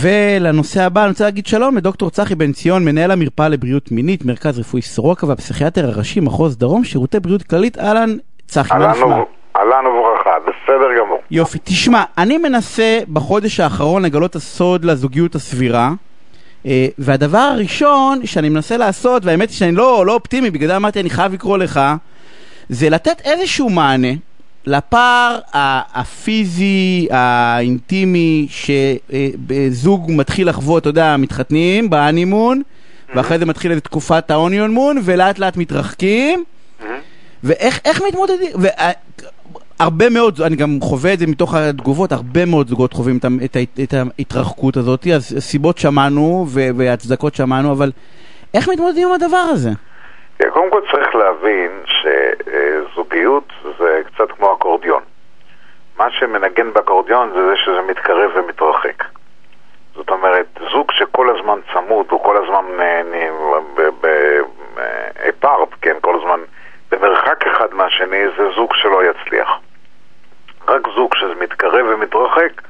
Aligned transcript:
ולנושא 0.00 0.82
הבא 0.82 1.00
אני 1.02 1.10
רוצה 1.10 1.24
להגיד 1.24 1.46
שלום 1.46 1.76
לדוקטור 1.76 2.10
צחי 2.10 2.34
בן 2.34 2.52
ציון, 2.52 2.84
מנהל 2.84 3.10
המרפאה 3.10 3.48
לבריאות 3.48 3.92
מינית, 3.92 4.24
מרכז 4.24 4.58
רפואי 4.58 4.82
סורוקה 4.82 5.26
והפסיכיאטר 5.26 5.88
הראשי, 5.88 6.20
מחוז 6.20 6.56
דרום, 6.56 6.84
שירותי 6.84 7.20
בריאות 7.20 7.42
כללית, 7.42 7.78
אהלן, 7.78 8.16
צחי, 8.46 8.78
מה 8.78 8.92
נשמע? 8.92 9.16
אהלן 9.56 9.86
וברכה, 9.86 10.30
בסדר 10.40 10.86
גמור. 10.98 11.18
יופי, 11.30 11.58
תשמע, 11.64 12.02
אני 12.18 12.38
מנסה 12.38 12.98
בחודש 13.12 13.60
האחרון 13.60 14.02
לגלות 14.02 14.36
הסוד 14.36 14.84
לזוגיות 14.84 15.34
הסבירה, 15.34 15.90
אה, 16.66 16.86
והדבר 16.98 17.38
הראשון 17.38 18.26
שאני 18.26 18.48
מנסה 18.48 18.76
לעשות, 18.76 19.24
והאמת 19.24 19.48
היא 19.48 19.56
שאני 19.56 19.72
לא, 19.72 20.06
לא 20.06 20.14
אופטימי, 20.14 20.50
בגלל 20.50 20.68
זה 20.68 20.76
אמרתי 20.76 21.00
אני 21.00 21.10
חייב 21.10 21.32
לקרוא 21.32 21.58
לך, 21.58 21.80
זה 22.68 22.90
לתת 22.90 23.20
איזשהו 23.24 23.70
מענה 23.70 24.12
לפער 24.66 25.38
הפיזי, 25.94 27.08
האינטימי, 27.10 28.46
שזוג 28.50 30.10
מתחיל 30.14 30.48
לחוות, 30.48 30.80
אתה 30.82 30.88
יודע, 30.88 31.16
מתחתנים 31.16 31.90
בהנימון, 31.90 32.62
ואחרי 33.14 33.38
זה 33.38 33.46
מתחיל 33.46 33.72
את 33.72 33.84
תקופת 33.84 34.30
האוניון 34.30 34.70
מון, 34.74 35.00
ולאט 35.04 35.38
לאט 35.38 35.56
מתרחקים, 35.56 36.44
ואיך 37.44 37.80
איך 37.84 38.02
מתמודדים? 38.08 38.48
וה- 38.54 38.90
הרבה 39.78 40.08
מאוד, 40.10 40.40
אני 40.40 40.56
גם 40.56 40.78
חווה 40.82 41.12
את 41.12 41.18
זה 41.18 41.26
מתוך 41.26 41.54
התגובות, 41.54 42.12
הרבה 42.12 42.44
מאוד 42.44 42.68
זוגות 42.68 42.92
חווים 42.92 43.16
את, 43.44 43.56
את, 43.56 43.80
את 43.82 43.94
ההתרחקות 43.94 44.76
הזאת, 44.76 45.06
אז 45.06 45.36
סיבות 45.38 45.78
שמענו 45.78 46.46
והצדקות 46.50 47.34
שמענו, 47.34 47.72
אבל 47.72 47.92
איך 48.54 48.68
מתמודדים 48.68 49.08
עם 49.08 49.14
הדבר 49.14 49.36
הזה? 49.36 49.70
כן, 50.40 50.50
קודם 50.50 50.70
כל 50.70 50.80
צריך 50.92 51.14
להבין 51.14 51.70
שזוגיות 51.86 53.44
זה 53.78 54.00
קצת 54.06 54.30
כמו 54.36 54.54
אקורדיון. 54.54 55.02
מה 55.98 56.10
שמנגן 56.10 56.72
באקורדיון 56.72 57.30
זה 57.34 57.46
זה 57.46 57.52
שזה 57.56 57.80
מתקרב 57.88 58.30
ומתרחק. 58.34 59.04
זאת 59.94 60.10
אומרת, 60.10 60.46
זוג 60.72 60.92
שכל 60.92 61.36
הזמן 61.38 61.58
צמוד, 61.72 62.06
הוא 62.10 62.24
כל 62.24 62.36
הזמן 62.44 62.64
אפארט, 65.28 65.68
כן, 65.82 65.96
כל 66.00 66.16
הזמן 66.20 66.40
במרחק 66.90 67.46
אחד 67.46 67.74
מהשני, 67.74 68.22
זה 68.38 68.44
זוג 68.56 68.74
שלא 68.74 69.00
יצליח. 69.10 69.48
רק 70.68 70.80
זוג 70.94 71.14
שזה 71.14 71.34
מתקרב 71.40 71.86
ומתרחק, 71.88 72.62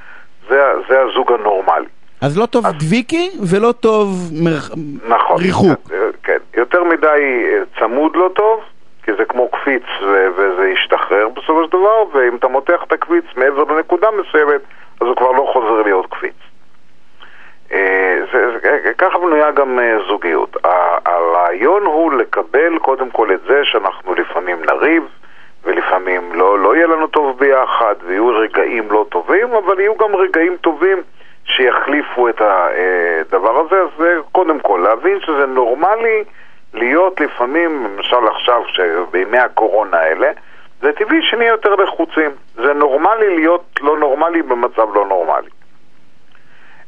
זה, 0.48 0.62
זה 0.88 1.00
הזוג 1.00 1.32
הנורמלי. 1.32 1.86
אז 2.20 2.38
לא 2.38 2.46
טוב 2.46 2.66
אז- 2.66 2.72
דביקי 2.74 3.30
ולא 3.50 3.72
טוב 3.72 4.08
מרח... 4.32 4.70
נכון. 5.08 5.42
ריחוק. 5.42 5.90
יותר 6.60 6.84
מדי 6.84 7.44
אה, 7.46 7.62
צמוד 7.78 8.16
לא 8.16 8.30
טוב, 8.34 8.60
כי 9.02 9.12
זה 9.18 9.24
כמו 9.24 9.48
קפיץ 9.48 9.82
ו- 10.02 10.28
וזה 10.36 10.68
ישתחרר 10.68 11.28
בסופו 11.28 11.64
של 11.64 11.70
דבר, 11.70 12.04
ואם 12.12 12.36
אתה 12.36 12.48
מותח 12.48 12.82
את 12.86 12.92
הקפיץ 12.92 13.24
מעבר 13.36 13.64
לנקודה 13.64 14.08
מסוימת, 14.10 14.60
אז 15.00 15.06
הוא 15.06 15.16
כבר 15.16 15.32
לא 15.32 15.50
חוזר 15.52 15.82
להיות 15.82 16.06
קפיץ. 16.10 16.34
אה, 17.72 18.18
זה, 18.32 18.58
זה, 18.58 18.94
ככה 18.98 19.18
בנויה 19.18 19.50
גם 19.50 19.78
אה, 19.78 19.96
זוגיות. 20.08 20.56
הרעיון 21.06 21.84
הוא 21.84 22.12
לקבל 22.12 22.78
קודם 22.78 23.10
כל 23.10 23.32
את 23.34 23.40
זה 23.48 23.60
שאנחנו 23.64 24.14
לפעמים 24.14 24.58
נריב, 24.64 25.02
ולפעמים 25.64 26.32
לא, 26.34 26.58
לא 26.58 26.76
יהיה 26.76 26.86
לנו 26.86 27.06
טוב 27.06 27.38
ביחד, 27.38 27.94
ויהיו 28.06 28.28
רגעים 28.28 28.90
לא 28.90 29.06
טובים, 29.08 29.48
אבל 29.52 29.80
יהיו 29.80 29.96
גם 29.96 30.16
רגעים 30.16 30.56
טובים 30.56 31.02
שיחליפו 31.44 32.28
את 32.28 32.40
הדבר 32.40 33.60
הזה. 33.60 33.82
אז 33.82 34.06
קודם 34.32 34.60
כל, 34.60 34.80
להבין 34.84 35.20
שזה 35.20 35.46
נורמלי 35.46 36.24
להיות 36.74 37.20
לפעמים, 37.20 37.84
למשל 37.84 38.26
עכשיו, 38.26 38.62
בימי 39.10 39.38
הקורונה 39.38 39.96
האלה, 39.96 40.30
זה 40.80 40.92
טבעי 40.92 41.22
שנהיה 41.22 41.48
יותר 41.48 41.74
לחוצים. 41.74 42.30
זה 42.54 42.74
נורמלי 42.74 43.36
להיות 43.36 43.64
לא 43.80 43.98
נורמלי 43.98 44.42
במצב 44.42 44.94
לא 44.94 45.06
נורמלי. 45.06 45.50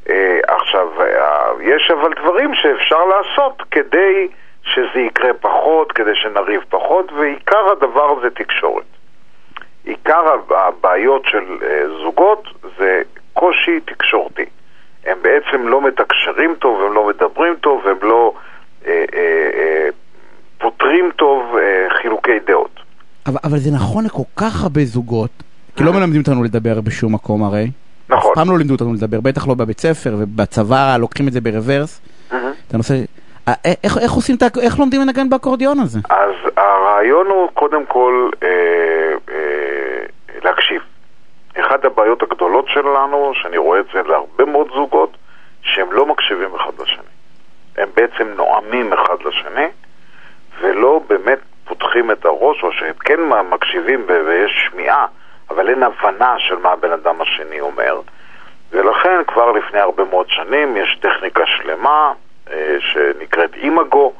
אה, 0.08 0.38
עכשיו, 0.48 0.88
אה, 1.00 1.52
יש 1.60 1.90
אבל 1.90 2.12
דברים 2.22 2.54
שאפשר 2.54 3.04
לעשות 3.04 3.62
כדי 3.70 4.28
שזה 4.62 5.00
יקרה 5.00 5.34
פחות, 5.34 5.92
כדי 5.92 6.14
שנריב 6.14 6.62
פחות, 6.68 7.12
ועיקר 7.12 7.70
הדבר 7.72 8.20
זה 8.20 8.30
תקשורת. 8.30 8.84
עיקר 9.84 10.32
הב- 10.32 10.52
הבעיות 10.52 11.24
של 11.24 11.58
אה, 11.62 11.88
זוגות 12.02 12.48
זה 12.78 13.02
קושי 13.32 13.80
תקשורתי. 13.80 14.44
הם 15.06 15.18
בעצם 15.22 15.68
לא 15.68 15.80
מתקשרים 15.80 16.54
טוב, 16.54 16.82
הם 16.82 16.92
לא 16.92 17.06
מדברים 17.06 17.54
טוב, 17.54 17.88
הם 17.88 17.96
לא 18.02 18.32
פותרים 20.58 21.10
טוב 21.16 21.56
אה, 21.56 21.86
חילוקי 22.02 22.38
דעות. 22.46 22.80
אבל, 23.26 23.38
אבל 23.44 23.58
זה 23.58 23.70
נכון 23.70 24.04
לכל 24.04 24.22
כך 24.36 24.62
הרבה 24.62 24.84
זוגות, 24.84 25.30
כי 25.76 25.84
לא 25.84 25.92
מלמדים 25.92 26.20
אותנו 26.20 26.44
לדבר 26.44 26.80
בשום 26.80 27.14
מקום 27.14 27.44
הרי. 27.44 27.70
נכון. 28.08 28.30
אף 28.30 28.34
פעם 28.34 28.50
לא 28.50 28.58
לימדו 28.58 28.74
אותנו 28.74 28.94
לדבר, 28.94 29.20
בטח 29.20 29.48
לא 29.48 29.54
בבית 29.54 29.80
ספר, 29.80 30.14
ובצבא 30.18 30.96
לוקחים 31.00 31.28
את 31.28 31.32
זה 31.32 31.40
ברוורס. 31.40 32.00
את 32.28 32.74
הנושא... 32.74 32.94
אה, 33.48 33.54
איך, 33.84 33.98
איך 33.98 34.12
עושים. 34.12 34.36
איך 34.62 34.78
לומדים 34.78 35.00
לנגן 35.00 35.30
באקורדיון 35.30 35.80
הזה? 35.80 35.98
אז 36.10 36.34
הרעיון 36.56 37.26
הוא 37.26 37.48
קודם 37.54 37.86
כל 37.86 38.30
אה, 38.42 38.48
אה, 39.30 40.04
להקשיב. 40.44 40.82
אחת 41.60 41.84
הבעיות 41.84 42.22
הגדולות 42.22 42.68
שלנו, 42.68 43.32
שאני 43.34 43.56
רואה 43.56 43.80
את 43.80 43.86
זה 43.94 44.02
להרבה 44.02 44.44
מאוד 44.44 44.68
זוגות, 44.74 45.16
שהם 45.62 45.92
לא 45.92 46.06
מקשיבים 46.06 46.54
אחד 46.54 46.72
לשני. 46.82 47.12
הם 47.76 47.88
בעצם 47.96 48.28
נואמים 48.36 48.92
אחד 48.92 49.16
לשני, 49.24 49.68
ולא 50.60 51.00
באמת 51.08 51.38
פותחים 51.64 52.10
את 52.10 52.24
הראש, 52.24 52.62
או 52.62 52.72
שהם 52.72 52.94
כן 53.00 53.20
מקשיבים 53.72 54.04
ויש 54.26 54.68
שמיעה, 54.70 55.06
אבל 55.50 55.68
אין 55.68 55.82
הבנה 55.82 56.34
של 56.38 56.56
מה 56.56 56.72
הבן 56.72 56.92
אדם 56.92 57.20
השני 57.20 57.60
אומר. 57.60 58.00
ולכן 58.72 59.24
כבר 59.26 59.52
לפני 59.52 59.80
הרבה 59.80 60.04
מאוד 60.04 60.26
שנים 60.28 60.76
יש 60.76 60.98
טכניקה 61.00 61.46
שלמה 61.46 62.12
אה, 62.50 62.76
שנקראת 62.80 63.54
אימאגו, 63.54 64.12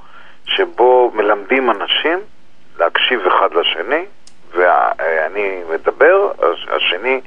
שבו 0.45 1.11
מלמדים 1.15 1.71
אנשים 1.71 2.19
להקשיב 2.79 3.27
אחד 3.27 3.55
לשני, 3.55 4.05
ואני 4.55 5.63
מדבר, 5.71 6.31
הש- 6.39 6.69
השני, 6.71 7.21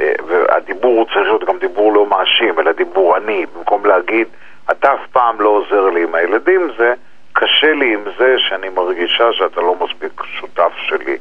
אה, 0.00 0.12
והדיבור 0.26 0.96
הוא 0.96 1.04
צריך 1.04 1.16
להיות 1.26 1.44
גם 1.44 1.58
דיבור 1.58 1.92
לא 1.92 2.06
מאשים, 2.06 2.60
אלא 2.60 2.72
דיבור 2.72 3.16
אני, 3.16 3.46
במקום 3.56 3.86
להגיד, 3.86 4.28
אתה 4.70 4.94
אף 4.94 5.06
פעם 5.12 5.40
לא 5.40 5.48
עוזר 5.48 5.90
לי 5.90 6.02
עם 6.02 6.14
הילדים, 6.14 6.68
זה 6.78 6.94
קשה 7.32 7.72
לי 7.72 7.94
עם 7.94 8.04
זה 8.18 8.34
שאני 8.38 8.68
מרגישה 8.68 9.32
שאתה 9.32 9.60
לא 9.60 9.74
מספיק 9.80 10.22
שותף 10.40 10.72
שלי 10.76 11.18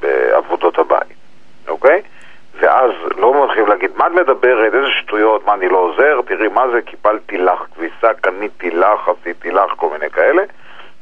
בעבודות 0.00 0.78
הבית, 0.78 1.16
אוקיי? 1.68 2.02
ואז 2.60 2.90
לא 3.16 3.44
מתחילים 3.44 3.68
להגיד, 3.68 3.90
מה 3.96 4.06
את 4.06 4.12
מדברת, 4.12 4.74
איזה 4.74 4.86
שטויות, 5.00 5.46
מה 5.46 5.54
אני 5.54 5.68
לא 5.68 5.78
עוזר, 5.78 6.20
תראי 6.26 6.48
מה 6.48 6.64
זה, 6.72 6.82
קיפלתי 6.82 7.38
לך 7.38 7.58
כביסה, 7.74 8.14
קניתי 8.20 8.70
לך, 8.70 9.08
עשיתי 9.08 9.50
לך, 9.50 9.72
כל 9.76 9.88
מיני 9.92 10.10
כאלה, 10.10 10.42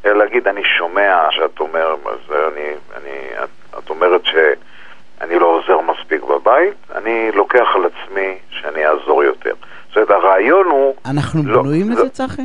אלא 0.04 0.18
להגיד, 0.18 0.48
אני 0.48 0.64
שומע 0.64 1.26
שאת 1.30 1.60
אומר, 1.60 1.94
אז 2.06 2.36
אני, 2.52 2.66
אני, 2.96 3.44
את, 3.44 3.78
את 3.78 3.90
אומרת 3.90 4.20
שאני 4.24 5.38
לא 5.38 5.46
עוזר 5.46 5.80
מספיק 5.80 6.22
בבית, 6.22 6.74
אני 6.94 7.30
לוקח 7.34 7.68
על 7.74 7.82
עצמי 7.84 8.34
שאני 8.50 8.86
אעזור 8.86 9.24
יותר. 9.24 9.54
זאת 9.88 9.96
אומרת, 9.96 10.10
הרעיון 10.10 10.66
הוא... 10.66 10.94
אנחנו 11.06 11.42
לא, 11.44 11.62
בנויים 11.62 11.90
לא. 11.90 11.94
לזה, 11.94 12.08
צחי? 12.08 12.42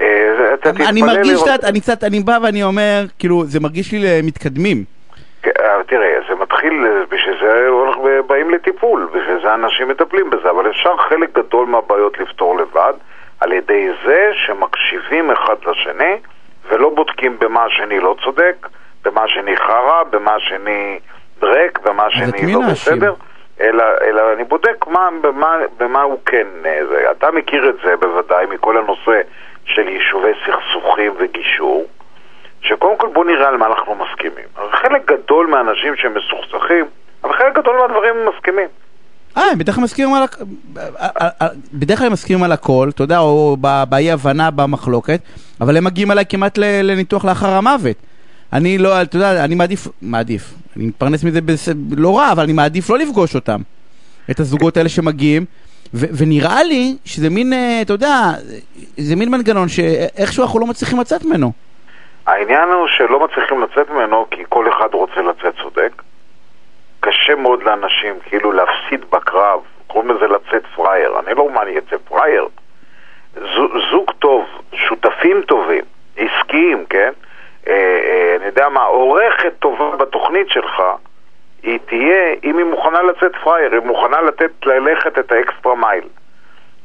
אה, 0.00 0.54
אני 0.88 1.02
מרגיש 1.02 1.40
אני 1.64 1.80
קצת, 1.80 2.04
אני 2.04 2.20
בא 2.20 2.38
ואני 2.42 2.62
אומר, 2.62 3.04
כאילו, 3.18 3.44
זה 3.46 3.60
מרגיש 3.60 3.92
לי 3.92 3.98
למתקדמים. 4.02 4.97
אה, 5.60 5.82
תראה, 5.86 6.18
זה 6.28 6.34
מתחיל, 6.34 6.86
אה, 6.86 7.02
בשביל 7.08 7.36
זה 7.40 7.68
הולך- 7.68 7.96
באים 8.26 8.50
לטיפול, 8.50 9.08
בשביל 9.12 9.40
זה 9.42 9.54
אנשים 9.54 9.88
מטפלים 9.88 10.30
בזה, 10.30 10.50
אבל 10.50 10.70
אפשר 10.70 10.96
חלק 10.96 11.32
גדול 11.32 11.66
מהבעיות 11.66 12.18
לפתור 12.18 12.56
לבד, 12.58 12.92
על 13.40 13.52
ידי 13.52 13.88
זה 14.06 14.30
שמקשיבים 14.34 15.30
אחד 15.30 15.54
לשני, 15.66 16.16
ולא 16.68 16.88
בודקים 16.90 17.38
במה 17.38 17.64
השני 17.64 18.00
לא 18.00 18.16
צודק, 18.24 18.68
במה 19.04 19.22
השני 19.22 19.56
חרא, 19.56 20.02
במה 20.10 20.34
השני 20.34 20.98
דרק, 21.40 21.78
במה 21.78 22.06
השני 22.06 22.52
לא 22.54 22.60
להאשים? 22.60 22.92
בסדר. 22.96 23.14
אלא, 23.60 23.84
אלא 24.02 24.32
אני 24.32 24.44
בודק 24.44 24.86
מה, 24.86 25.08
במה, 25.20 25.56
במה 25.78 26.02
הוא 26.02 26.18
כן... 26.26 26.46
אה, 26.66 26.80
זה. 26.88 27.10
אתה 27.10 27.30
מכיר 27.30 27.68
את 27.70 27.74
זה 27.84 27.96
בוודאי 27.96 28.46
מכל 28.46 28.76
הנושא 28.76 29.20
של 29.64 29.88
יישובי 29.88 30.32
סכסוכים 30.46 31.12
וגישור. 31.18 31.86
שקודם 32.62 32.98
כל 32.98 33.08
בוא 33.14 33.24
נראה 33.24 33.48
על 33.48 33.56
מה 33.56 33.66
אנחנו 33.66 33.94
מסכימים. 33.94 34.44
חלק 34.82 35.10
גדול 35.12 35.46
מהאנשים 35.46 35.92
שמסוכסכים, 35.96 36.84
אבל 37.24 37.32
חלק 37.38 37.58
גדול 37.58 37.76
מהדברים 37.80 38.14
הם 38.16 38.28
מסכימים. 38.36 38.68
אה, 39.36 39.42
הם 39.52 39.58
בדרך 39.58 39.74
כלל 39.74 39.84
מסכימים 39.84 40.14
על... 40.14 40.22
הכ- 40.24 40.42
אה, 41.40 41.48
בדרך 41.72 41.98
כלל 41.98 42.06
הם 42.06 42.12
מסכימים 42.12 42.42
על 42.42 42.52
הכל, 42.52 42.88
אתה 42.94 43.02
יודע, 43.02 43.18
או 43.18 43.56
באי 43.88 44.10
הבנה, 44.10 44.50
במחלוקת, 44.50 45.20
אבל 45.60 45.76
הם 45.76 45.84
מגיעים 45.84 46.10
אליי 46.10 46.24
כמעט 46.28 46.58
לניתוח 46.58 47.24
לאחר 47.24 47.48
המוות. 47.50 47.96
אני 48.52 48.78
לא, 48.78 49.02
אתה 49.02 49.16
יודע, 49.16 49.44
אני 49.44 49.54
מעדיף, 49.54 49.88
מעדיף, 50.02 50.54
אני 50.76 50.86
מתפרנס 50.86 51.24
מזה. 51.24 51.40
לא 51.96 52.18
רע, 52.18 52.32
אבל 52.32 52.42
אני 52.42 52.52
מעדיף 52.52 52.90
לא 52.90 52.98
לפגוש 52.98 53.34
אותם. 53.34 53.60
את 54.30 54.40
הזוגות 54.40 54.76
האלה 54.76 54.88
שמגיעים, 54.88 55.44
ונראה 55.94 56.62
לי 56.62 56.96
שזה 57.04 57.30
מין, 57.30 57.52
אה, 57.52 57.78
אתה 57.82 57.92
יודע, 57.92 58.30
זה 58.96 59.16
מין 59.16 59.30
מנגנון 59.30 59.68
שאיכשהו 59.68 60.42
אנחנו 60.44 60.58
לא 60.60 60.66
מצליחים 60.66 61.00
לצאת 61.00 61.24
ממנו. 61.24 61.52
העניין 62.28 62.68
הוא 62.68 62.86
שלא 62.86 63.20
מצליחים 63.20 63.62
לצאת 63.62 63.90
ממנו 63.90 64.26
כי 64.30 64.44
כל 64.48 64.68
אחד 64.68 64.94
רוצה 64.94 65.20
לצאת 65.20 65.54
צודק. 65.62 65.92
קשה 67.00 67.34
מאוד 67.34 67.62
לאנשים 67.62 68.14
כאילו 68.24 68.52
להפסיד 68.52 69.10
בקרב 69.10 69.60
קוראים 69.86 70.10
לזה 70.10 70.26
לצאת 70.26 70.62
פראייר. 70.74 71.18
אני 71.18 71.34
לא 71.34 71.42
אומר 71.42 71.62
אני 71.62 71.78
אצא 71.78 71.96
פראייר. 72.08 72.48
זוג 73.90 74.10
טוב, 74.18 74.46
שותפים 74.72 75.42
טובים, 75.42 75.84
עסקיים, 76.16 76.84
כן? 76.86 77.12
אה, 77.68 77.72
אה, 77.74 78.36
אני 78.36 78.46
יודע 78.46 78.68
מה, 78.68 78.82
עורכת 78.82 79.52
טובה 79.58 79.96
בתוכנית 79.96 80.48
שלך, 80.48 80.82
היא 81.62 81.78
תהיה, 81.86 82.34
אם 82.44 82.58
היא 82.58 82.66
מוכנה 82.66 83.02
לצאת 83.02 83.32
פראייר, 83.44 83.72
היא 83.72 83.80
מוכנה 83.80 84.20
לתת, 84.20 84.50
ללכת 84.66 85.18
את 85.18 85.32
ה 85.32 85.39
extra 85.39 85.74
mile, 85.74 86.04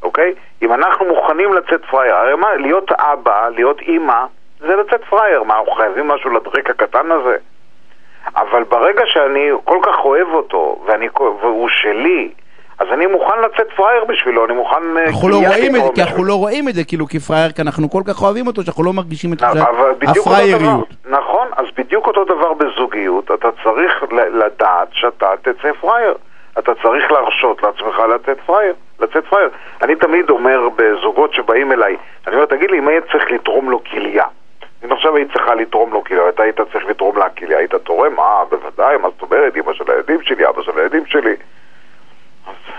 אוקיי? 0.04 0.34
אם 0.62 0.74
אנחנו 0.74 1.06
מוכנים 1.06 1.54
לצאת 1.54 1.86
פראייר, 1.86 2.16
הרי 2.16 2.36
מה, 2.36 2.56
להיות 2.56 2.92
אבא, 2.92 3.50
להיות 3.50 3.80
אימא, 3.80 4.26
זה 4.68 4.76
לצאת 4.76 5.04
פראייר. 5.10 5.44
מה, 5.44 5.60
אנחנו 5.60 5.72
חייבים 5.72 6.08
משהו 6.08 6.30
לדרעק 6.30 6.70
הקטן 6.70 7.12
הזה? 7.12 7.36
אבל 8.36 8.64
ברגע 8.64 9.02
שאני 9.06 9.50
כל 9.64 9.78
כך 9.84 9.96
אוהב 10.04 10.28
אותו, 10.28 10.84
ואני, 10.86 11.08
והוא 11.42 11.70
שלי, 11.70 12.32
אז 12.80 12.88
אני 12.92 13.06
מוכן 13.06 13.42
לצאת 13.42 13.68
פראייר 13.76 14.04
בשבילו, 14.06 14.46
אני 14.46 14.54
מוכן... 14.54 14.98
אה, 14.98 15.06
אנחנו 15.06 15.30
לא 15.30 15.36
רואים 15.36 15.76
את 15.76 15.82
זה, 15.84 15.90
כי 15.96 16.02
אנחנו 16.02 16.24
לא 16.24 16.34
רואים 16.34 16.70
את 16.70 16.74
זה 16.74 16.84
כאילו 16.84 17.06
כפראייר, 17.08 17.52
כי 17.52 17.62
אנחנו 17.62 17.90
כל 17.90 18.02
כך 18.08 18.22
אוהבים 18.22 18.48
אותו, 18.48 18.64
שאנחנו 18.64 18.84
לא 18.84 18.94
מרגישים 18.94 19.34
את 19.34 19.44
הפראייריות. 20.08 20.88
נכון, 21.10 21.48
אז 21.58 21.66
בדיוק 21.78 22.08
אותו 22.08 22.26
דבר 22.26 22.54
בזוגיות, 22.54 23.32
אתה 23.32 23.48
צריך 23.64 24.04
לדעת 24.12 24.88
שאתה 24.92 25.28
תצא 25.42 25.72
פראייר. 25.82 26.14
אתה 26.60 26.72
צריך 26.84 27.12
להרשות 27.12 27.64
לעצמך 27.64 28.00
לצאת 28.16 28.38
פראייר, 28.46 28.74
לצאת 29.00 29.26
פראייר. 29.30 29.50
אני 29.82 29.96
תמיד 29.96 30.30
אומר 30.30 30.70
בזוגות 30.76 31.34
שבאים 31.34 31.72
אליי, 31.72 31.98
אני 32.28 32.36
אומר, 32.36 32.46
תגיד 32.46 32.72
לי, 32.72 32.80
אם 32.80 32.88
היית 32.88 33.04
צריך 33.12 33.32
לתרום 33.32 33.70
לו 33.70 33.84
כליה? 33.84 34.26
אם 34.86 34.92
עכשיו 34.92 35.16
היית 35.16 35.32
צריכה 35.34 35.56
לתרום 35.56 35.94
לו 35.94 36.04
כליה, 36.04 36.30
אתה 36.30 36.44
היית 36.44 36.62
צריך 36.72 36.86
לתרום 36.86 37.18
לה 37.18 37.30
כליה, 37.30 37.58
היית 37.58 37.76
תורם? 37.76 38.20
אה, 38.20 38.44
בוודאי, 38.50 38.98
מה 38.98 39.10
זאת 39.10 39.22
אומרת, 39.22 39.58
אמא 39.58 39.74
של 39.74 39.92
הילדים 39.92 40.22
שלי, 40.22 40.48
אבא 40.50 40.62
של 40.62 40.72
הילדים 40.78 41.06
שלי. 41.06 41.36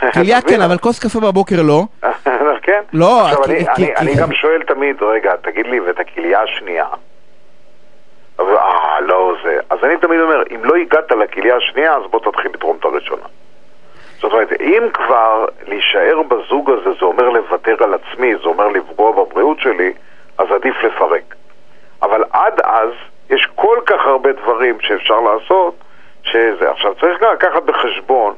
כליה 0.15 0.43
כן, 0.43 0.61
אבל 0.61 0.79
כוס 0.79 0.99
קפה 0.99 1.21
בבוקר 1.21 1.63
לא. 1.63 1.83
כן. 2.67 2.83
לא, 2.93 3.21
עכשיו 3.21 3.45
אני 3.99 4.15
גם 4.15 4.33
שואל 4.33 4.63
תמיד, 4.63 5.03
רגע, 5.03 5.37
תגיד 5.37 5.67
לי, 5.67 5.81
ואת 5.81 6.01
הכליה 6.01 6.43
השנייה? 6.43 6.87
אה, 8.41 9.01
לא 9.01 9.35
זה. 9.43 9.59
אז 9.71 9.79
אני 9.85 9.97
תמיד 9.97 10.21
אומר, 10.21 10.43
אם 10.55 10.65
לא 10.65 10.77
הגעת 10.77 11.13
לכליה 11.13 11.57
השנייה, 11.57 11.95
אז 11.95 12.03
בוא 12.11 12.21
תתחיל 12.21 12.51
לתרום 12.55 12.77
את 12.81 12.85
הראשונה. 12.85 13.27
זאת 14.21 14.33
אומרת, 14.33 14.53
אם 14.61 14.83
כבר 14.93 15.47
להישאר 15.67 16.23
בזוג 16.23 16.71
הזה 16.71 16.91
זה 17.01 17.05
אומר 17.05 17.29
לוותר 17.29 17.85
על 17.85 17.95
עצמי, 17.95 18.35
זה 18.37 18.45
אומר 18.45 18.69
לפגוע 18.69 19.13
בבריאות 19.13 19.61
שלי, 19.61 19.93
אז 20.39 20.47
עדיף 20.51 20.75
לפרק. 20.83 21.35
אבל 22.05 22.25
עד 22.33 22.61
אז 22.61 22.91
יש 23.31 23.49
כל 23.55 23.79
כך 23.87 24.07
הרבה 24.07 24.33
דברים 24.33 24.81
שאפשר 24.81 25.21
לעשות, 25.21 25.75
שזה. 26.23 26.71
עכשיו 26.71 26.95
צריך 27.01 27.21
גם 27.21 27.33
לקחת 27.33 27.63
בחשבון 27.63 28.35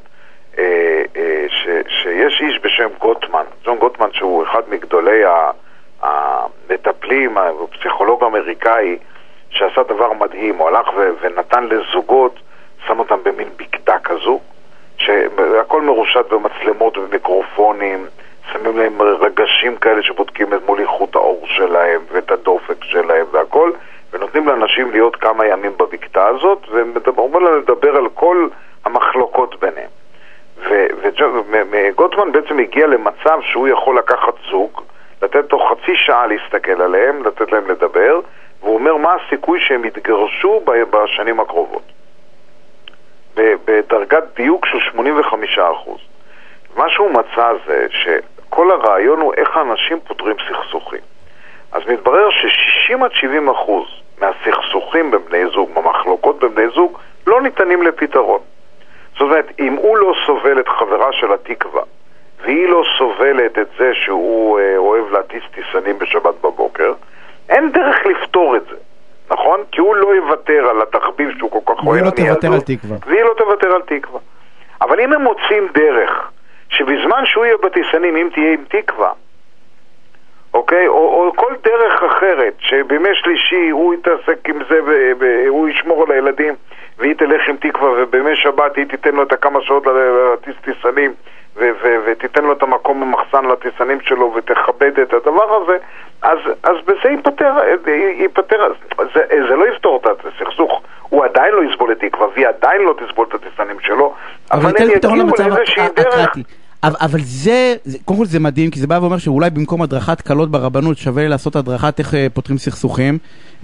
אה, 0.58 1.02
אה, 1.16 1.44
ש, 1.48 1.68
שיש 1.88 2.40
איש 2.40 2.60
בשם 2.62 2.88
גוטמן, 2.98 3.44
ג'ון 3.64 3.78
גוטמן 3.78 4.08
שהוא 4.12 4.44
אחד 4.44 4.62
מגדולי 4.68 5.22
המטפלים, 6.02 7.36
הפסיכולוג 7.38 8.24
האמריקאי, 8.24 8.98
שעשה 9.50 9.82
דבר 9.82 10.12
מדהים, 10.12 10.56
הוא 10.58 10.68
הלך 10.68 10.88
ו, 10.96 11.10
ונתן 11.20 11.64
לזוגות, 11.64 12.40
שם 12.86 12.98
אותם 12.98 13.18
במין 13.22 13.48
בקתה 13.56 13.98
כזו, 13.98 14.40
שהכל 14.98 15.82
מרושת 15.82 16.24
במצלמות 16.30 16.98
ומיקרופונים, 16.98 18.06
שמים 18.52 18.78
להם 18.78 19.02
רגשים 19.02 19.76
כאלה 19.76 20.02
שבודקים 20.02 20.54
את 20.54 20.60
מול 20.66 20.80
איכות 20.80 21.16
האור 21.16 21.46
שלהם 21.46 22.00
ואת 22.12 22.30
הדופק 22.30 22.84
שלהם 22.84 23.25
להיות 24.96 25.16
כמה 25.16 25.46
ימים 25.46 25.72
בבקתה 25.76 26.26
הזאת, 26.26 26.58
ואומרים 27.16 27.44
להם 27.44 27.58
לדבר 27.58 27.96
על 27.96 28.08
כל 28.14 28.48
המחלוקות 28.84 29.60
ביניהם. 29.60 29.90
וגוטמן 31.70 32.32
בעצם 32.32 32.58
הגיע 32.58 32.86
למצב 32.86 33.40
שהוא 33.42 33.68
יכול 33.68 33.98
לקחת 33.98 34.34
זוג, 34.50 34.82
לתת 35.22 35.44
תוך 35.48 35.62
חצי 35.70 35.96
שעה 35.96 36.26
להסתכל 36.26 36.82
עליהם, 36.82 37.22
לתת 37.26 37.52
להם 37.52 37.70
לדבר, 37.70 38.20
והוא 38.60 38.74
אומר 38.74 38.96
מה 38.96 39.14
הסיכוי 39.14 39.60
שהם 39.60 39.84
יתגרשו 39.84 40.60
בשנים 40.90 41.40
הקרובות. 41.40 41.82
בדרגת 43.36 44.24
דיוק 44.36 44.66
של 44.66 44.78
85%. 44.78 45.60
מה 46.76 46.90
שהוא 46.90 47.10
מצא 47.10 47.52
זה 47.66 47.86
שכל 47.90 48.70
הרעיון 48.70 49.20
הוא 49.20 49.34
איך 49.36 49.56
האנשים 49.56 50.00
פותרים 50.00 50.36
סכסוכים. 50.48 51.00
אז 51.72 51.82
מתברר 51.88 52.30
ש-60 52.30 53.04
עד 53.04 53.12
70 53.12 53.48
אחוז 53.48 53.86
מהסכסוכים 54.20 55.10
בין 55.10 55.20
בני 55.28 55.46
זוג, 55.46 55.70
מהמחלוקות 55.74 56.38
בין 56.40 56.54
בני 56.54 56.68
זוג, 56.74 56.98
לא 57.26 57.42
ניתנים 57.42 57.82
לפתרון. 57.82 58.40
זאת 59.12 59.20
אומרת, 59.20 59.52
אם 59.58 59.72
הוא 59.72 59.96
לא 59.96 60.14
סובל 60.26 60.60
את 60.60 60.68
חברה 60.68 61.12
של 61.12 61.32
התקווה, 61.32 61.82
והיא 62.42 62.68
לא 62.68 62.82
סובלת 62.98 63.58
את 63.58 63.68
זה 63.78 63.94
שהוא 63.94 64.58
אה, 64.58 64.76
אוהב 64.76 65.12
להטיס 65.12 65.42
טיסנים 65.54 65.98
בשבת 65.98 66.34
בבוקר, 66.40 66.92
אין 67.48 67.72
דרך 67.72 68.06
לפתור 68.06 68.56
את 68.56 68.62
זה. 68.70 68.76
נכון? 69.30 69.60
כי 69.72 69.80
הוא 69.80 69.96
לא 69.96 70.14
יוותר 70.14 70.68
על 70.70 70.82
התחביב 70.82 71.38
שהוא 71.38 71.50
כל 71.50 71.74
כך 71.74 71.86
אוהב. 71.86 71.88
והיא 71.88 72.04
לא 72.04 72.10
תוותר 72.10 72.52
על 72.52 72.60
תקווה. 72.60 72.96
והיא 73.06 73.22
לא 73.22 73.34
תוותר 73.38 73.72
על 73.74 73.82
תקווה. 73.82 74.20
אבל 74.80 75.00
אם 75.00 75.12
הם 75.12 75.22
מוצאים 75.22 75.68
דרך 75.74 76.30
שבזמן 76.68 77.22
שהוא 77.24 77.44
יהיה 77.44 77.56
בטיסנים, 77.62 78.16
אם 78.16 78.28
תהיה 78.34 78.52
עם 78.52 78.64
תקווה, 78.68 79.12
אוקיי? 80.56 80.88
או, 80.88 80.94
או 80.94 81.32
כל 81.36 81.54
דרך 81.64 82.02
אחרת, 82.02 82.54
שבימי 82.58 83.08
שלישי 83.14 83.70
הוא 83.70 83.94
יתעסק 83.94 84.48
עם 84.48 84.58
זה 84.70 84.80
והוא 85.18 85.68
ישמור 85.68 86.02
על 86.02 86.12
הילדים 86.12 86.54
והיא 86.98 87.14
תלך 87.14 87.48
עם 87.48 87.56
תקווה 87.56 87.90
ובימי 87.96 88.36
שבת 88.36 88.76
היא 88.76 88.84
תיתן 88.86 89.14
לו 89.14 89.22
את 89.22 89.32
הכמה 89.32 89.62
שעות 89.62 89.86
לטיס 89.86 90.54
טיסנים 90.64 91.14
ותיתן 92.04 92.44
לו 92.44 92.52
את 92.52 92.62
המקום 92.62 93.00
במחסן 93.00 93.44
לטיסנים 93.44 94.00
שלו 94.00 94.32
ותכבד 94.36 95.00
את 95.00 95.12
הדבר 95.12 95.62
הזה, 95.62 95.76
אז, 96.22 96.38
אז 96.62 96.76
בזה 96.86 97.08
ייפטר, 97.10 97.52
ייפטר 98.18 98.72
זה, 99.14 99.20
זה 99.48 99.56
לא 99.56 99.68
יפתור 99.68 100.00
את 100.04 100.20
הסכסוך, 100.26 100.82
הוא 101.02 101.24
עדיין 101.24 101.54
לא 101.54 101.70
יסבול 101.70 101.92
את 101.92 102.00
תקווה 102.00 102.28
והיא 102.34 102.48
עדיין 102.48 102.82
לא 102.82 102.94
תסבול 102.98 103.26
את 103.28 103.34
הטיסנים 103.34 103.80
שלו, 103.80 104.14
אבל 104.52 104.72
הם 104.78 104.90
יגיעו 104.90 105.26
לאיזושהי 105.38 105.88
דרך... 105.96 106.36
אבל, 106.86 106.96
אבל 107.00 107.18
זה, 107.22 107.74
זה, 107.84 107.98
קודם 108.04 108.18
כל 108.18 108.24
זה 108.24 108.40
מדהים, 108.40 108.70
כי 108.70 108.80
זה 108.80 108.86
בא 108.86 108.98
ואומר 109.00 109.18
שאולי 109.18 109.50
במקום 109.50 109.82
הדרכת 109.82 110.20
קלות 110.20 110.50
ברבנות 110.50 110.96
שווה 110.98 111.28
לעשות 111.28 111.56
הדרכת 111.56 111.98
איך 111.98 112.14
אה, 112.14 112.26
פותרים 112.34 112.58
סכסוכים, 112.58 113.18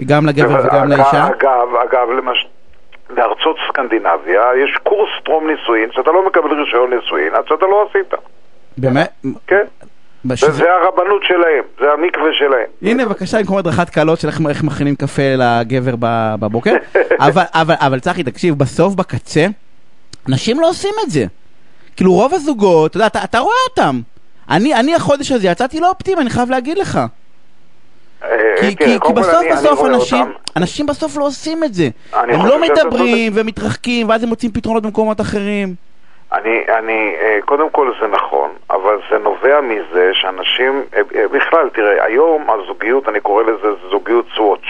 גם 0.06 0.26
לגבר 0.26 0.60
וגם 0.64 0.88
לאישה. 0.88 1.26
אגב, 1.26 1.68
אגב, 1.88 2.10
למשל... 2.18 2.46
בארצות 3.14 3.56
סקנדינביה 3.68 4.42
יש 4.64 4.76
קורס 4.82 5.10
טרום 5.24 5.50
נישואין 5.50 5.88
שאתה 5.92 6.10
לא 6.10 6.26
מקבל 6.26 6.60
רישיון 6.60 6.94
נישואין 6.94 7.34
עד 7.34 7.44
שאתה 7.48 7.66
לא 7.66 7.86
עשית. 7.90 8.14
באמת? 8.78 9.12
כן. 9.46 9.64
בשביל... 10.24 10.50
זה 10.50 10.64
הרבנות 10.72 11.22
שלהם, 11.24 11.64
זה 11.80 11.92
המקווה 11.92 12.28
שלהם. 12.32 12.66
הנה 12.82 13.06
בבקשה 13.06 13.38
במקום 13.38 13.58
הדרכת 13.58 13.90
קלות 13.90 14.20
של 14.20 14.28
איך 14.48 14.64
מכינים 14.64 14.94
קפה 14.94 15.22
לגבר 15.36 15.94
בבוקר. 16.40 16.74
אבל, 17.26 17.42
אבל, 17.54 17.74
אבל 17.78 18.00
צחי 18.00 18.22
תקשיב, 18.22 18.54
בסוף 18.54 18.94
בקצה, 18.94 19.46
נשים 20.28 20.60
לא 20.60 20.68
עושים 20.68 20.94
את 21.04 21.10
זה. 21.10 21.24
כאילו 21.96 22.12
רוב 22.12 22.34
הזוגות, 22.34 22.90
אתה 22.90 22.96
יודע, 22.96 23.06
אתה, 23.06 23.24
אתה 23.24 23.38
רואה 23.38 23.54
אותם. 23.70 24.00
אני, 24.50 24.74
אני 24.74 24.94
החודש 24.94 25.32
הזה 25.32 25.48
יצאתי 25.48 25.80
לא 25.80 25.88
אופטימי, 25.88 26.20
אני 26.20 26.30
חייב 26.30 26.50
להגיד 26.50 26.78
לך. 26.78 26.98
אה, 28.24 28.54
כי, 28.60 28.76
כן, 28.76 28.84
כי, 28.84 28.98
כי 29.06 29.12
בסוף 29.12 29.40
אני, 29.40 29.52
בסוף 29.52 29.84
אני 29.84 29.94
אנשים, 29.94 30.32
אנשים 30.56 30.86
בסוף 30.86 31.16
לא 31.16 31.24
עושים 31.24 31.64
את 31.64 31.74
זה. 31.74 31.88
הם 32.12 32.46
לא 32.46 32.60
מדברים 32.60 33.32
ומתרחקים 33.34 34.08
ואז 34.08 34.22
הם 34.22 34.28
מוצאים 34.28 34.52
פתרונות 34.52 34.82
במקומות 34.82 35.20
אחרים. 35.20 35.74
אני, 36.32 36.64
אני, 36.78 37.14
אה, 37.20 37.38
קודם 37.44 37.70
כל 37.70 37.92
זה 38.00 38.06
נכון, 38.06 38.50
אבל 38.70 38.98
זה 39.10 39.18
נובע 39.18 39.60
מזה 39.60 40.10
שאנשים, 40.12 40.82
אה, 40.96 41.28
בכלל, 41.32 41.68
תראה, 41.68 42.04
היום 42.04 42.46
הזוגיות, 42.50 43.08
אני 43.08 43.20
קורא 43.20 43.42
לזה 43.42 43.68
זוגיות 43.90 44.26
סוואץ'. 44.34 44.60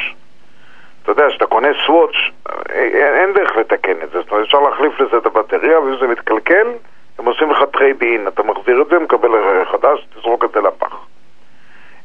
אתה 1.02 1.10
יודע, 1.10 1.24
כשאתה 1.28 1.46
קונה 1.46 1.68
Swatch, 1.86 2.14
אין 2.70 3.32
דרך 3.34 3.56
לתקן 3.56 4.02
את 4.04 4.10
זה, 4.12 4.20
זאת 4.20 4.30
אומרת, 4.30 4.46
אפשר 4.46 4.60
להחליף 4.60 5.00
לזה 5.00 5.16
את 5.16 5.26
הבטריה, 5.26 5.80
ואם 5.80 5.96
זה 6.00 6.06
מתקלקל, 6.06 6.66
הם 7.18 7.24
עושים 7.24 7.50
לך 7.50 7.58
trade 7.72 8.02
in, 8.02 8.28
אתה 8.28 8.42
מחזיר 8.42 8.82
את 8.82 8.86
זה, 8.90 8.98
מקבל 8.98 9.28
חדש, 9.72 10.06
תזרוק 10.14 10.44
את 10.44 10.50
זה 10.54 10.60
לפח. 10.60 10.96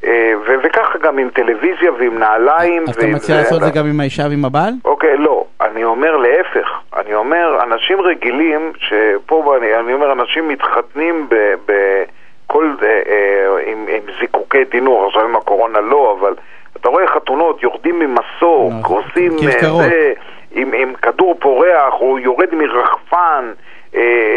אה, 0.03 0.33
וככה 0.63 0.97
גם 0.97 1.17
עם 1.17 1.29
טלוויזיה 1.29 1.91
ועם 1.99 2.17
נעליים. 2.19 2.83
אז 2.87 2.97
אתה 2.97 3.07
מציע 3.07 3.35
לעשות 3.35 3.57
את 3.57 3.67
זה 3.67 3.79
גם 3.79 3.85
עם 3.87 3.99
האישה 3.99 4.23
ועם 4.29 4.45
הבעל? 4.45 4.73
אוקיי, 4.85 5.17
לא. 5.17 5.45
אני 5.61 5.83
אומר 5.83 6.17
להפך. 6.17 6.67
אני 6.95 7.15
אומר, 7.15 7.59
אנשים 7.63 8.01
רגילים, 8.01 8.71
שפה 8.77 9.55
אני 9.79 9.93
אומר, 9.93 10.11
אנשים 10.11 10.47
מתחתנים 10.47 11.27
בכל, 11.65 12.75
אה, 12.83 12.87
אה, 12.87 13.73
עם 13.73 13.85
זיקוקי 14.19 14.63
דינור, 14.63 15.07
עכשיו 15.07 15.23
עם 15.23 15.35
הקורונה 15.35 15.81
לא, 15.81 16.17
אבל 16.19 16.33
אתה 16.77 16.89
רואה 16.89 17.07
חתונות, 17.07 17.63
יורדים 17.63 17.99
ממסוק, 17.99 18.73
נכון. 18.79 19.03
עושים 19.03 19.37
זה, 19.37 20.13
עם 20.51 20.93
כדור 21.01 21.35
פורח, 21.39 21.93
או 21.93 22.19
יורד 22.19 22.55
מרחפן, 22.55 23.51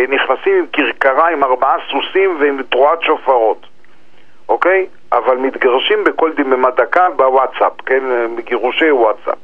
נכנסים 0.08 0.58
עם 0.58 0.66
כרכרה 0.72 1.28
עם 1.28 1.44
ארבעה 1.44 1.76
סוסים 1.90 2.36
ועם 2.40 2.62
תרועת 2.62 3.02
שופרות. 3.02 3.66
אוקיי? 4.48 4.86
אבל 5.12 5.36
מתגרשים 5.36 6.04
בכל 6.04 6.32
דממה 6.32 6.70
דקה 6.70 7.10
בוואטסאפ, 7.16 7.72
כן? 7.86 8.02
גירושי 8.44 8.90
וואטסאפ. 8.90 9.38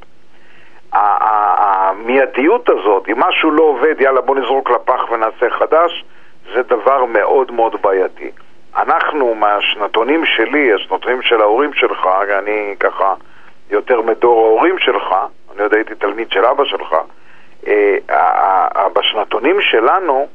המיידיות 0.92 2.68
הזאת, 2.68 3.08
אם 3.08 3.20
משהו 3.20 3.50
לא 3.50 3.62
עובד, 3.62 4.00
יאללה 4.00 4.20
בוא 4.20 4.36
נזרוק 4.36 4.70
לפח 4.70 5.10
ונעשה 5.10 5.50
חדש, 5.50 6.04
זה 6.54 6.62
דבר 6.62 7.04
מאוד 7.04 7.52
מאוד 7.52 7.82
בעייתי. 7.82 8.30
אנחנו, 8.76 9.34
מהשנתונים 9.34 10.24
שלי, 10.24 10.72
השנתונים 10.72 11.22
של 11.22 11.40
ההורים 11.40 11.72
שלך, 11.72 12.08
אני 12.38 12.74
ככה 12.80 13.14
יותר 13.70 14.00
מדור 14.00 14.46
ההורים 14.46 14.78
שלך, 14.78 15.14
אני 15.54 15.62
עוד 15.62 15.74
הייתי 15.74 15.94
תלמיד 15.94 16.30
של 16.30 16.44
אבא 16.44 16.64
שלך, 16.64 16.96
אה, 17.66 17.96
בשנתונים 18.96 19.60
שלנו, 19.60 20.26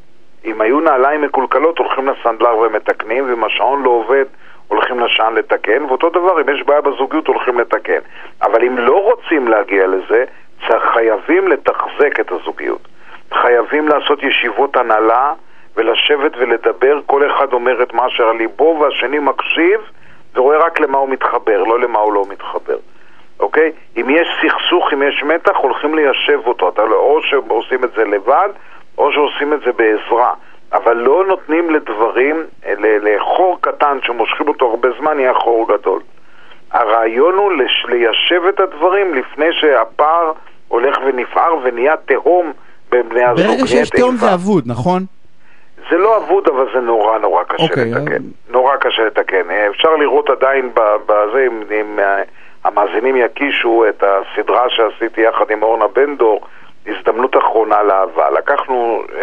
אם 0.45 0.61
היו 0.61 0.79
נעליים 0.79 1.21
מקולקלות, 1.21 1.77
הולכים 1.77 2.07
לסנדלר 2.07 2.57
ומתקנים, 2.57 3.29
ואם 3.29 3.43
השעון 3.43 3.83
לא 3.83 3.89
עובד, 3.89 4.25
הולכים 4.67 4.99
לשען 4.99 5.33
לתקן, 5.33 5.83
ואותו 5.83 6.09
דבר, 6.09 6.41
אם 6.41 6.49
יש 6.49 6.63
בעיה 6.63 6.81
בזוגיות, 6.81 7.27
הולכים 7.27 7.59
לתקן. 7.59 7.99
אבל 8.41 8.63
אם 8.63 8.77
לא 8.77 9.03
רוצים 9.03 9.47
להגיע 9.47 9.87
לזה, 9.87 10.25
חייבים 10.93 11.47
לתחזק 11.47 12.19
את 12.19 12.31
הזוגיות. 12.31 12.87
חייבים 13.33 13.87
לעשות 13.87 14.23
ישיבות 14.23 14.77
הנהלה 14.77 15.33
ולשבת 15.75 16.31
ולדבר, 16.37 16.99
כל 17.05 17.31
אחד 17.31 17.53
אומר 17.53 17.83
את 17.83 17.93
מה 17.93 18.07
אשר 18.07 18.29
על 18.29 18.37
ליבו 18.37 18.77
והשני 18.81 19.19
מקשיב 19.19 19.81
ורואה 20.35 20.57
רק 20.57 20.79
למה 20.79 20.97
הוא 20.97 21.09
מתחבר, 21.09 21.63
לא 21.63 21.79
למה 21.79 21.99
הוא 21.99 22.13
לא 22.13 22.25
מתחבר. 22.29 22.77
אוקיי? 23.41 23.71
אם 23.97 24.09
יש 24.09 24.27
סכסוך, 24.41 24.93
אם 24.93 25.03
יש 25.03 25.23
מתח, 25.23 25.57
הולכים 25.57 25.95
ליישב 25.95 26.39
אותו. 26.45 26.69
אתה 26.69 26.85
לא, 26.85 26.95
או 26.95 27.21
שעושים 27.21 27.83
את 27.83 27.89
זה 27.95 28.05
לבד, 28.05 28.49
או 28.97 29.11
שעושים 29.11 29.53
את 29.53 29.59
זה 29.65 29.71
בעזרה. 29.71 30.33
אבל 30.73 30.97
לא 30.97 31.25
נותנים 31.27 31.69
לדברים, 31.69 32.43
לחור 32.79 33.57
קטן 33.61 33.97
שמושכים 34.03 34.47
אותו 34.47 34.65
הרבה 34.69 34.89
זמן, 34.99 35.19
יהיה 35.19 35.33
חור 35.33 35.67
גדול. 35.67 36.01
הרעיון 36.71 37.35
הוא 37.35 37.51
לש, 37.51 37.85
ליישב 37.89 38.41
את 38.49 38.59
הדברים 38.59 39.13
לפני 39.13 39.53
שהפער 39.53 40.31
הולך 40.67 40.97
ונפער 41.05 41.55
ונהיה 41.63 41.95
תהום 42.05 42.51
בין 42.89 43.09
בני 43.09 43.23
הזוג. 43.23 43.47
ברגע 43.47 43.67
שיש 43.67 43.89
תהום 43.89 44.15
זה 44.15 44.33
אבוד, 44.33 44.63
נכון? 44.67 45.01
זה 45.89 45.97
לא 45.97 46.17
אבוד, 46.17 46.47
אבל 46.47 46.65
זה 46.73 46.79
נורא 46.79 47.17
נורא 47.17 47.43
קשה 47.43 47.63
okay, 47.63 47.69
אוקיי, 47.69 47.91
לתקן. 47.91 48.15
Uh... 48.15 48.51
נורא 48.53 48.75
קשה 48.75 49.03
לתקן. 49.05 49.49
אפשר 49.69 49.95
לראות 49.95 50.29
עדיין 50.29 50.71
בזה, 51.05 51.47
אם, 51.47 51.61
אם 51.81 51.99
המאזינים 52.63 53.15
יקישו 53.15 53.85
את 53.89 54.03
הסדרה 54.03 54.69
שעשיתי 54.69 55.21
יחד 55.21 55.51
עם 55.51 55.63
אורנה 55.63 55.87
בנדור, 55.87 56.41
הזדמנות 56.87 57.37
אחרונה 57.37 57.83
לאהבה. 57.83 58.29
לקחנו 58.29 59.03
אה, 59.13 59.19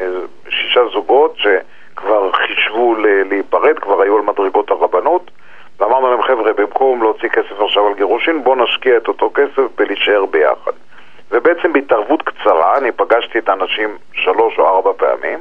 אה, 0.00 0.08
שישה 0.48 0.80
זוגות 0.92 1.36
שכבר 1.36 2.32
חישבו 2.32 2.94
להיפרד, 3.30 3.78
כבר 3.78 4.02
היו 4.02 4.16
על 4.16 4.22
מדרגות 4.22 4.70
הרבנות, 4.70 5.30
ואמרנו 5.78 6.10
להם, 6.10 6.22
חבר'ה, 6.22 6.52
במקום 6.52 7.02
להוציא 7.02 7.28
כסף 7.28 7.60
עכשיו 7.60 7.86
על 7.86 7.94
גירושין, 7.94 8.44
בואו 8.44 8.64
נשקיע 8.64 8.96
את 8.96 9.08
אותו 9.08 9.30
כסף 9.34 9.62
ולהישאר 9.78 10.26
ביחד. 10.26 10.72
ובעצם 11.30 11.72
בהתערבות 11.72 12.22
קצרה, 12.22 12.78
אני 12.78 12.92
פגשתי 12.92 13.38
את 13.38 13.48
האנשים 13.48 13.96
שלוש 14.12 14.58
או 14.58 14.66
ארבע 14.68 14.92
פעמים, 14.96 15.38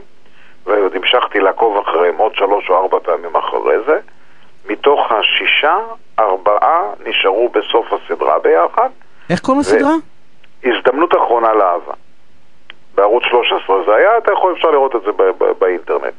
ועוד 0.65 0.95
המשכתי 0.95 1.39
לעקוב 1.39 1.77
אחריהם 1.77 2.17
עוד 2.17 2.35
שלוש 2.35 2.69
או 2.69 2.75
ארבע 2.75 2.97
פעמים 3.03 3.35
אחרי 3.35 3.75
זה. 3.85 3.99
מתוך 4.69 4.99
השישה, 5.11 5.75
ארבעה 6.19 6.81
נשארו 7.05 7.49
בסוף 7.49 7.85
הסדרה 7.93 8.39
ביחד. 8.39 8.89
איך 9.29 9.39
קוראים 9.39 9.61
לסדרה? 9.61 9.93
הזדמנות 10.63 11.13
אחרונה 11.15 11.53
לאהבה. 11.53 11.93
בערוץ 12.95 13.23
13 13.29 13.75
זה 13.85 13.95
היה, 13.95 14.17
אתה 14.17 14.31
יכול, 14.33 14.53
אפשר 14.53 14.71
לראות 14.71 14.95
את 14.95 15.01
זה 15.05 15.11
באינטרנט. 15.59 16.13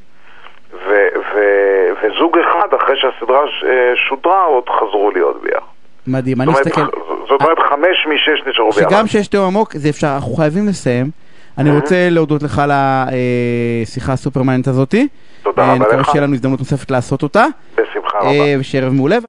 ו- 0.73 1.09
ו- 1.35 1.89
וזוג 2.03 2.39
אחד, 2.39 2.69
אחרי 2.83 2.97
שהסדרה 2.97 3.41
אה, 3.41 3.93
שודרה, 4.09 4.45
עוד 4.45 4.65
חזרו 4.69 5.11
להיות 5.11 5.43
ביחד. 5.43 5.67
מדהים, 6.07 6.41
אני 6.41 6.51
מסתכל... 6.51 6.81
זאת 7.29 7.43
אומרת, 7.43 7.59
חמש 7.59 8.07
משש 8.07 8.47
נשארו 8.47 8.71
ביחד. 8.71 8.91
שגם 8.91 9.07
שיש 9.07 9.29
תיאום 9.29 9.47
עמוק, 9.47 9.77
זה 9.77 9.89
אפשר, 9.89 10.07
אנחנו 10.15 10.35
חייבים 10.35 10.67
לסיים. 10.69 11.11
אני 11.59 11.71
רוצה 11.71 12.09
להודות 12.11 12.43
לך 12.43 12.59
על 12.59 12.71
השיחה 12.73 14.13
הסופרמנט 14.13 14.69
הזאתי. 14.69 15.09
תודה 15.59 15.73
רבה 15.73 15.85
לך. 15.85 15.91
אני 15.93 16.01
מקווה 16.01 16.13
שיהיה 16.13 16.25
לנו 16.27 16.35
הזדמנות 16.35 16.59
נוספת 16.59 16.91
לעשות 16.91 17.23
אותה. 17.23 17.47
בשמחה 17.73 18.19
רבה. 18.21 18.31
ושערב 18.61 18.93
מעולה. 18.93 19.17